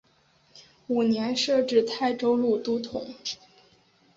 [0.87, 3.13] 五年设置泰州路都统。